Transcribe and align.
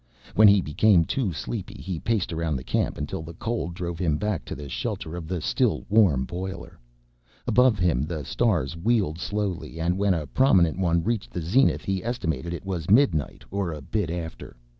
When 0.33 0.47
he 0.47 0.61
became 0.61 1.05
too 1.05 1.31
sleepy 1.31 1.75
he 1.79 1.99
paced 1.99 2.33
around 2.33 2.55
the 2.55 2.63
camp 2.63 2.97
until 2.97 3.21
the 3.21 3.35
cold 3.35 3.75
drove 3.75 3.99
him 3.99 4.17
back 4.17 4.43
to 4.45 4.55
the 4.55 4.67
shelter 4.67 5.15
of 5.15 5.27
the 5.27 5.41
still 5.41 5.85
warm 5.89 6.25
boiler. 6.25 6.79
Above 7.45 7.77
him 7.77 8.01
the 8.07 8.25
stars 8.25 8.75
wheeled 8.75 9.19
slowly 9.19 9.79
and 9.79 9.99
when 9.99 10.15
a 10.15 10.25
prominent 10.25 10.79
one 10.79 11.03
reached 11.03 11.29
the 11.29 11.41
zenith 11.43 11.83
he 11.83 12.03
estimated 12.03 12.51
it 12.51 12.65
was 12.65 12.89
midnight, 12.89 13.43
or 13.51 13.71
a 13.71 13.79
bit 13.79 14.09
after. 14.09 14.55